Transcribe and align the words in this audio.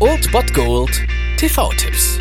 Old 0.00 0.32
Bot 0.32 0.54
Gold 0.54 1.06
TV-Tipps. 1.36 2.18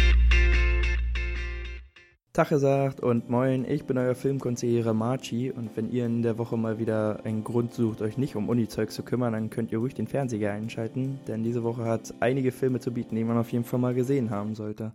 Tag 2.33 2.49
gesagt 2.49 2.99
und 2.99 3.29
moin, 3.29 3.63
ich 3.65 3.85
bin 3.85 3.97
euer 3.97 4.13
Filmkonsigliere 4.13 4.93
Marchi 4.93 5.51
und 5.51 5.69
wenn 5.77 5.89
ihr 5.89 6.05
in 6.05 6.21
der 6.21 6.37
Woche 6.37 6.57
mal 6.57 6.79
wieder 6.79 7.21
einen 7.23 7.45
Grund 7.45 7.73
sucht, 7.73 8.01
euch 8.01 8.17
nicht 8.17 8.35
um 8.35 8.49
Uni-Zeug 8.49 8.91
zu 8.91 9.03
kümmern, 9.03 9.31
dann 9.31 9.51
könnt 9.51 9.71
ihr 9.71 9.77
ruhig 9.77 9.93
den 9.93 10.07
Fernseher 10.07 10.51
einschalten, 10.51 11.21
denn 11.29 11.45
diese 11.45 11.63
Woche 11.63 11.85
hat 11.85 12.13
einige 12.19 12.51
Filme 12.51 12.81
zu 12.81 12.91
bieten, 12.91 13.15
die 13.15 13.23
man 13.23 13.37
auf 13.37 13.53
jeden 13.53 13.63
Fall 13.63 13.79
mal 13.79 13.93
gesehen 13.93 14.29
haben 14.29 14.53
sollte. 14.53 14.91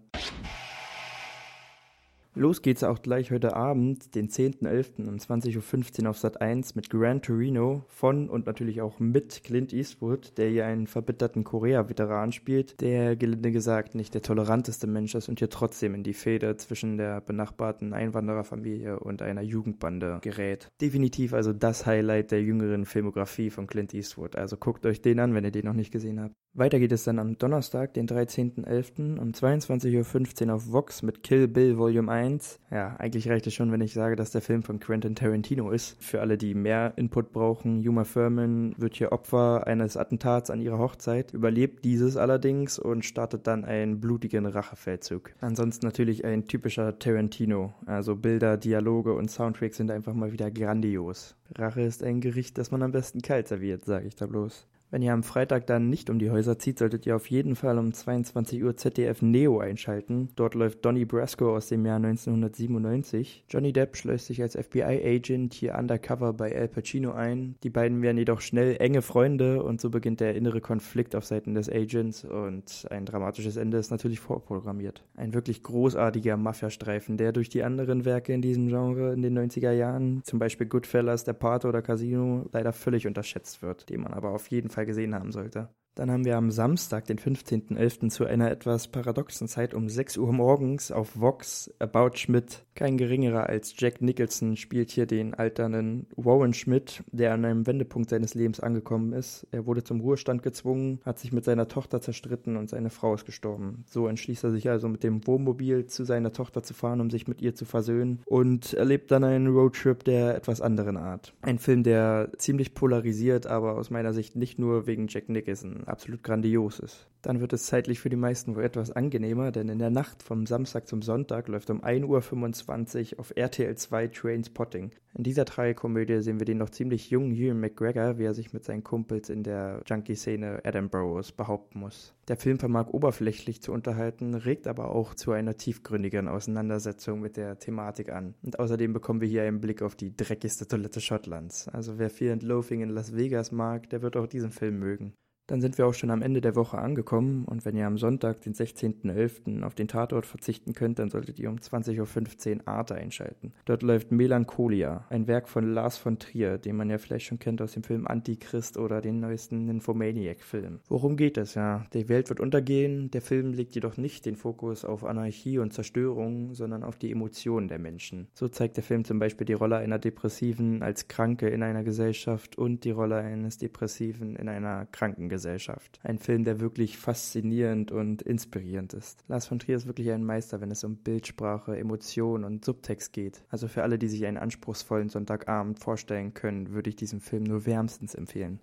Los 2.39 2.63
geht's 2.63 2.85
auch 2.85 3.03
gleich 3.03 3.33
heute 3.33 3.57
Abend, 3.57 4.15
den 4.15 4.29
10.11. 4.29 5.09
um 5.09 5.17
20.15 5.17 6.05
Uhr 6.05 6.11
auf 6.11 6.19
Sat 6.19 6.41
1 6.41 6.77
mit 6.77 6.89
Gran 6.89 7.21
Torino 7.21 7.83
von 7.89 8.31
und 8.31 8.47
natürlich 8.47 8.81
auch 8.81 9.01
mit 9.01 9.43
Clint 9.43 9.73
Eastwood, 9.73 10.39
der 10.39 10.49
hier 10.49 10.65
einen 10.65 10.87
verbitterten 10.87 11.43
Korea-Veteran 11.43 12.31
spielt, 12.31 12.81
der 12.81 13.17
gelinde 13.17 13.51
gesagt 13.51 13.97
nicht 13.97 14.15
der 14.15 14.23
toleranteste 14.23 14.87
Mensch 14.87 15.17
ist 15.17 15.29
und 15.29 15.41
hier 15.41 15.51
trotzdem 15.51 15.97
in 15.97 16.05
die 16.05 16.13
Fehde 16.13 16.57
zwischen 16.57 16.97
der 16.97 17.21
benachbarten 17.21 17.93
Einwandererfamilie 17.93 19.01
und 19.01 19.21
einer 19.21 19.43
Jugendbande 19.43 20.21
gerät. 20.23 20.69
Definitiv 20.81 21.35
also 21.35 21.53
das 21.53 21.87
Highlight 21.87 22.31
der 22.31 22.41
jüngeren 22.41 22.85
Filmografie 22.85 23.51
von 23.51 23.67
Clint 23.67 23.93
Eastwood, 23.95 24.37
also 24.37 24.57
guckt 24.57 24.87
euch 24.87 25.03
den 25.03 25.19
an, 25.19 25.35
wenn 25.35 25.43
ihr 25.43 25.51
den 25.51 25.65
noch 25.65 25.73
nicht 25.73 25.91
gesehen 25.91 26.21
habt. 26.21 26.37
Weiter 26.55 26.79
geht 26.79 26.93
es 26.93 27.05
dann 27.05 27.19
am 27.19 27.37
Donnerstag, 27.37 27.95
den 27.95 28.09
13.11. 28.09 29.19
um 29.19 29.31
22.15 29.31 30.47
Uhr 30.47 30.55
auf 30.55 30.73
Vox 30.73 31.03
mit 31.03 31.23
Kill 31.23 31.47
Bill 31.47 31.79
Volume 31.79 32.11
1. 32.11 32.28
Ja, 32.71 32.97
eigentlich 32.99 33.29
reicht 33.29 33.47
es 33.47 33.55
schon, 33.55 33.73
wenn 33.73 33.81
ich 33.81 33.93
sage, 33.93 34.17
dass 34.17 34.31
der 34.31 34.41
Film 34.41 34.63
von 34.63 34.81
Quentin 34.81 35.15
Tarantino 35.15 35.71
ist. 35.71 35.97
Für 36.03 36.21
alle, 36.21 36.37
die 36.37 36.55
mehr 36.55 36.93
Input 36.97 37.33
brauchen, 37.33 37.81
Yuma 37.81 38.05
Thurman 38.05 38.75
wird 38.77 38.97
hier 38.97 39.13
Opfer 39.13 39.67
eines 39.67 39.97
Attentats 39.97 40.51
an 40.51 40.61
ihrer 40.61 40.79
Hochzeit, 40.79 41.33
überlebt 41.33 41.85
dieses 41.85 42.17
allerdings 42.17 42.79
und 42.79 43.05
startet 43.05 43.47
dann 43.47 43.65
einen 43.65 44.01
blutigen 44.01 44.47
Rachefeldzug. 44.47 45.33
Ansonsten 45.41 45.87
natürlich 45.87 46.25
ein 46.25 46.47
typischer 46.47 46.99
Tarantino. 46.99 47.73
Also 47.87 48.17
Bilder, 48.17 48.57
Dialoge 48.57 49.15
und 49.15 49.31
Soundtracks 49.31 49.77
sind 49.77 49.91
einfach 49.91 50.15
mal 50.15 50.33
wieder 50.33 50.51
grandios. 50.51 51.37
Rache 51.57 51.83
ist 51.83 52.03
ein 52.03 52.21
Gericht, 52.21 52.59
das 52.59 52.71
man 52.71 52.83
am 52.83 52.93
besten 52.93 53.23
kalt 53.23 53.49
serviert, 53.49 53.85
sage 53.85 54.07
ich 54.07 54.17
da 54.17 54.27
bloß. 54.27 54.67
Wenn 54.91 55.03
ihr 55.03 55.13
am 55.13 55.23
Freitag 55.23 55.67
dann 55.67 55.91
nicht 55.91 56.09
um 56.09 56.19
die 56.19 56.31
Häuser 56.31 56.59
zieht, 56.59 56.79
solltet 56.79 57.05
ihr 57.05 57.15
auf 57.15 57.29
jeden 57.29 57.57
Fall 57.57 57.77
um 57.77 57.93
22 57.93 58.65
Uhr 58.65 58.75
ZDF 58.75 59.21
Neo 59.21 59.59
einschalten. 59.59 60.31
Dort 60.35 60.55
läuft 60.55 60.83
Donnie 60.83 61.05
Brasco 61.05 61.55
aus 61.55 61.67
dem 61.67 61.85
Jahr 61.85 61.97
1997. 61.97 63.45
Johnny 63.51 63.75
Depp 63.75 63.97
schleust 63.99 64.27
sich 64.27 64.41
als 64.41 64.57
FBI-Agent 64.57 65.53
hier 65.53 65.75
undercover 65.75 66.33
bei 66.33 66.57
Al 66.57 66.69
Pacino 66.69 67.13
ein. 67.13 67.57
Die 67.65 67.69
beiden 67.69 68.01
werden 68.01 68.17
jedoch 68.17 68.41
schnell 68.41 68.77
enge 68.81 69.03
Freunde 69.03 69.63
und 69.63 69.79
so 69.79 69.91
beginnt 69.91 70.21
der 70.21 70.35
innere 70.35 70.63
Konflikt 70.63 71.15
auf 71.15 71.27
Seiten 71.27 71.53
des 71.53 71.71
Agents 71.71 72.25
und 72.25 72.87
ein 72.89 73.05
dramatisches 73.05 73.57
Ende 73.57 73.77
ist 73.77 73.91
natürlich 73.91 74.21
vorprogrammiert. 74.21 75.05
Ein 75.17 75.35
wirklich 75.35 75.63
großartiger 75.65 76.39
Mafia-Streifen, 76.39 77.19
der 77.19 77.33
durch 77.33 77.51
die 77.51 77.63
anderen 77.63 78.07
Werke 78.07 78.33
in 78.33 78.41
diesem 78.41 78.69
Genre 78.69 79.13
in 79.13 79.21
den 79.21 79.39
90er 79.39 79.73
Jahren, 79.73 80.23
zum 80.25 80.39
Beispiel 80.39 80.67
Goodfellas, 80.67 81.25
Der 81.25 81.35
Pate 81.35 81.69
oder 81.69 81.83
Casino, 81.83 82.47
leider 82.53 82.73
völlig 82.73 83.07
unterschätzt 83.07 83.61
wird, 83.61 83.91
den 83.91 84.01
man 84.01 84.15
aber 84.15 84.31
auf 84.31 84.47
jeden 84.47 84.71
Fall 84.71 84.78
Fall 84.79 84.87
gesehen 84.87 85.15
haben 85.15 85.33
sollte. 85.33 85.75
Dann 85.99 86.13
haben 86.13 86.25
wir 86.25 86.37
am 86.37 86.53
Samstag, 86.53 87.07
den 87.07 87.19
15.11. 87.19 88.11
zu 88.11 88.25
einer 88.25 88.53
etwas 88.53 88.87
paradoxen 88.87 89.49
Zeit 89.49 89.75
um 89.75 89.89
6 89.89 90.17
Uhr 90.19 90.33
morgens 90.33 90.93
auf 90.93 91.19
Vox 91.19 91.75
About 91.81 92.11
Schmidt. 92.15 92.63
Kein 92.77 92.97
geringerer 92.97 93.49
als 93.49 93.75
Jack 93.77 94.01
Nicholson 94.01 94.57
spielt 94.57 94.93
hier 94.93 95.07
den 95.07 95.35
alternden 95.35 96.07
Warren 96.15 96.55
Schmidt, 96.55 97.03
der 97.11 97.35
an 97.35 97.45
einem 97.45 97.67
Wendepunkt 97.67 98.11
seines 98.11 98.37
Lebens 98.37 98.61
angekommen 98.61 99.13
ist. 99.13 99.49
Er 99.51 99.67
wurde 99.67 99.83
zum 99.83 100.01
Ruhestand 100.01 100.45
gezwungen, 100.45 101.01
hat 101.05 101.19
sich 101.19 101.33
mit 101.33 101.45
seiner 101.45 101.67
Tochter 101.67 102.01
zerstritten 102.01 102.57
und 102.57 102.71
seine 102.71 102.91
Frau 102.91 103.15
ist 103.15 103.27
gestorben. 103.27 103.83
So 103.89 104.07
entschließt 104.07 104.45
er 104.45 104.53
sich 104.53 104.71
also 104.71 104.89
mit 104.89 105.03
dem 105.03 105.27
Wohnmobil 105.27 105.87
zu 105.87 106.05
seiner 106.05 106.33
Tochter 106.33 106.63
zu 106.63 106.75
fahren, 106.75 107.01
um 107.01 107.11
sich 107.11 107.27
mit 107.27 107.43
ihr 107.43 107.57
zu 107.57 107.65
versöhnen 107.65 108.21
und 108.27 108.73
erlebt 108.73 109.11
dann 109.11 109.25
einen 109.25 109.49
Roadtrip 109.49 110.05
der 110.05 110.37
etwas 110.37 110.61
anderen 110.61 110.97
Art. 110.97 111.35
Ein 111.43 111.59
Film, 111.59 111.83
der 111.83 112.31
ziemlich 112.39 112.75
polarisiert, 112.75 113.49
aber 113.49 113.75
aus 113.75 113.91
meiner 113.91 114.13
Sicht 114.13 114.37
nicht 114.37 114.61
nur 114.61 114.87
wegen 114.87 115.09
Jack 115.09 115.29
Nicholson 115.29 115.88
absolut 115.89 116.23
grandios 116.23 116.79
ist. 116.79 117.09
Dann 117.23 117.41
wird 117.41 117.53
es 117.53 117.67
zeitlich 117.67 117.99
für 117.99 118.11
die 118.11 118.17
meisten 118.17 118.55
wohl 118.55 118.65
etwas 118.65 118.93
angenehmer, 118.93 119.51
denn 119.51 119.69
in 119.69 119.81
der 119.81 119.91
Nacht 119.91 120.23
vom 120.23 120.47
Samstag 120.47 120.87
zum 120.87 121.03
Sonntag 121.03 121.49
läuft 121.49 121.69
um 121.69 121.83
1.25 121.83 123.15
Uhr 123.15 123.21
auf 123.21 123.33
RTL 123.35 123.77
2 123.77 124.09
Trainspotting. 124.09 124.93
In 125.15 125.25
dieser 125.25 125.45
Tragikomödie 125.45 126.23
sehen 126.23 126.39
wir 126.39 126.47
den 126.47 126.59
noch 126.59 126.71
ziemlich 126.71 127.11
jungen 127.11 127.33
Ewan 127.33 127.59
McGregor, 127.59 128.19
wie 128.19 128.25
er 128.25 128.35
sich 128.35 128.53
mit 128.53 128.65
seinen 128.65 128.85
Kumpels 128.85 129.31
in 129.31 129.43
der 129.43 129.83
Junkie-Szene 129.85 130.61
Adam 130.63 130.91
Burrows 130.91 131.33
behaupten 131.33 131.81
muss. 131.81 132.15
Der 132.29 132.37
Film 132.37 132.61
vermag 132.61 132.89
oberflächlich 132.89 133.63
zu 133.63 133.73
unterhalten, 133.73 134.35
regt 134.35 134.69
aber 134.69 134.95
auch 134.95 135.15
zu 135.15 135.33
einer 135.33 135.57
tiefgründigeren 135.57 136.29
Auseinandersetzung 136.29 137.21
mit 137.21 137.37
der 137.37 137.59
Thematik 137.59 138.13
an. 138.13 138.35
Und 138.43 138.61
außerdem 138.61 138.93
bekommen 138.93 139.21
wir 139.21 139.29
hier 139.29 139.43
einen 139.43 139.61
Blick 139.61 139.83
auf 139.83 139.97
die 139.97 140.17
dreckigste 140.17 140.69
Toilette 140.69 141.01
Schottlands. 141.01 141.67
Also 141.69 141.99
wer 141.99 142.11
Fear 142.11 142.35
and 142.35 142.43
Loafing 142.45 142.81
in 142.81 142.91
Las 142.91 143.17
Vegas 143.17 143.51
mag, 143.51 143.91
der 143.91 144.03
wird 144.03 144.17
auch 144.17 144.29
diesen 144.29 144.53
Film 144.53 144.79
mögen. 144.79 145.15
Dann 145.49 145.63
sind 145.63 145.79
wir 145.79 145.87
auch 145.87 145.95
schon 145.95 146.11
am 146.11 146.21
Ende 146.21 146.43
der 146.43 146.55
Woche 146.57 146.77
angekommen 146.77 147.47
und 147.47 147.65
wenn 147.65 147.75
ihr 147.75 147.87
am 147.87 147.97
Sonntag, 147.97 148.43
den 148.43 148.53
16.11. 148.53 149.63
auf 149.63 149.75
den 149.75 149.89
Tatort 149.89 150.27
verzichten 150.27 150.75
könnt, 150.75 150.99
dann 150.99 151.09
solltet 151.09 151.41
ihr 151.41 151.49
um 151.49 151.57
20.15 151.57 152.57
Uhr 152.57 152.69
Arte 152.69 152.95
einschalten. 152.95 153.55
Dort 153.65 153.83
läuft 153.83 154.13
Melancholia, 154.13 155.07
ein 155.09 155.27
Werk 155.27 155.49
von 155.49 155.73
Lars 155.73 155.97
von 155.97 156.19
Trier, 156.19 156.59
den 156.59 156.77
man 156.77 156.91
ja 156.91 156.99
vielleicht 156.99 157.27
schon 157.27 157.39
kennt 157.39 157.63
aus 157.63 157.73
dem 157.73 157.83
Film 157.83 158.07
Antichrist 158.07 158.77
oder 158.77 159.01
den 159.01 159.21
neuesten 159.21 159.65
Nymphomaniac-Film. 159.65 160.81
Worum 160.87 161.17
geht 161.17 161.39
es? 161.39 161.55
Ja, 161.55 161.87
die 161.95 162.11
Welt 162.11 162.29
wird 162.29 162.41
untergehen, 162.41 163.11
der 163.11 163.23
Film 163.23 163.55
legt 163.55 163.75
jedoch 163.75 163.97
nicht 163.97 164.27
den 164.27 164.37
Fokus 164.37 164.85
auf 164.85 165.03
Anarchie 165.03 165.59
und 165.59 165.73
Zerstörung, 165.73 166.55
sondern 166.55 166.85
auf 166.85 166.99
die 166.99 167.11
Emotionen 167.11 167.69
der 167.69 167.79
Menschen. 167.79 168.29
So 168.35 168.49
zeigt 168.49 168.77
der 168.77 168.85
Film 168.85 169.05
zum 169.05 169.19
Beispiel 169.19 169.47
die 169.47 169.55
Rolle 169.55 169.79
einer 169.79 169.99
Depressiven 169.99 170.83
als 170.83 171.09
Kranke 171.09 171.49
in 171.49 171.63
einer 171.63 171.85
Gesellschaft 171.85 172.59
und 172.59 172.85
die 172.85 172.91
Rolle 172.91 173.17
eines 173.17 173.57
Depressiven 173.57 174.37
in 174.37 174.51
einer 174.51 174.85
Krankengesellschaft. 174.93 175.38
Gesellschaft. 175.39 176.01
Ein 176.03 176.19
Film, 176.19 176.43
der 176.43 176.59
wirklich 176.59 176.99
faszinierend 176.99 177.93
und 177.93 178.23
inspirierend 178.23 178.93
ist. 178.93 179.23
Lars 179.29 179.47
von 179.47 179.61
Trier 179.61 179.77
ist 179.77 179.87
wirklich 179.87 180.11
ein 180.11 180.25
Meister, 180.25 180.61
wenn 180.61 180.73
es 180.73 180.83
um 180.83 180.97
Bildsprache, 180.97 181.79
Emotion 181.79 182.43
und 182.43 182.65
Subtext 182.65 183.13
geht. 183.13 183.45
Also 183.49 183.69
für 183.69 183.85
alle, 183.85 184.01
die 184.01 184.09
sich 184.09 184.27
einen 184.27 184.37
anspruchsvollen 184.37 185.11
Sonntagabend 185.11 185.79
vorstellen 185.79 186.35
können, 186.35 186.73
würde 186.73 186.91
ich 186.91 186.97
diesen 186.97 187.21
Film 187.21 187.45
nur 187.45 187.67
wärmstens 187.67 188.17
empfehlen. 188.17 188.59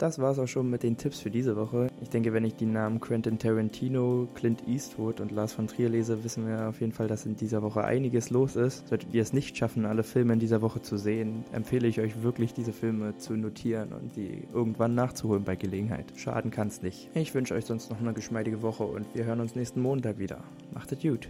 Das 0.00 0.18
war 0.18 0.30
es 0.30 0.38
auch 0.38 0.46
schon 0.46 0.70
mit 0.70 0.82
den 0.82 0.96
Tipps 0.96 1.20
für 1.20 1.30
diese 1.30 1.56
Woche. 1.56 1.88
Ich 2.00 2.08
denke, 2.08 2.32
wenn 2.32 2.42
ich 2.42 2.54
die 2.54 2.64
Namen 2.64 3.00
Quentin 3.00 3.38
Tarantino, 3.38 4.28
Clint 4.34 4.66
Eastwood 4.66 5.20
und 5.20 5.30
Lars 5.30 5.52
von 5.52 5.66
Trier 5.66 5.90
lese, 5.90 6.24
wissen 6.24 6.46
wir 6.46 6.70
auf 6.70 6.80
jeden 6.80 6.92
Fall, 6.92 7.06
dass 7.06 7.26
in 7.26 7.36
dieser 7.36 7.60
Woche 7.60 7.84
einiges 7.84 8.30
los 8.30 8.56
ist. 8.56 8.88
Solltet 8.88 9.12
ihr 9.12 9.20
es 9.20 9.34
nicht 9.34 9.58
schaffen, 9.58 9.84
alle 9.84 10.02
Filme 10.02 10.32
in 10.32 10.38
dieser 10.38 10.62
Woche 10.62 10.80
zu 10.80 10.96
sehen, 10.96 11.44
empfehle 11.52 11.86
ich 11.86 12.00
euch 12.00 12.22
wirklich, 12.22 12.54
diese 12.54 12.72
Filme 12.72 13.18
zu 13.18 13.34
notieren 13.34 13.92
und 13.92 14.16
die 14.16 14.44
irgendwann 14.54 14.94
nachzuholen 14.94 15.44
bei 15.44 15.54
Gelegenheit. 15.54 16.06
Schaden 16.16 16.50
kann 16.50 16.68
es 16.68 16.80
nicht. 16.80 17.10
Ich 17.12 17.34
wünsche 17.34 17.52
euch 17.52 17.66
sonst 17.66 17.90
noch 17.90 18.00
eine 18.00 18.14
geschmeidige 18.14 18.62
Woche 18.62 18.84
und 18.84 19.04
wir 19.12 19.26
hören 19.26 19.40
uns 19.40 19.54
nächsten 19.54 19.82
Montag 19.82 20.18
wieder. 20.18 20.38
Macht 20.72 20.92
es 20.92 21.02
gut. 21.02 21.28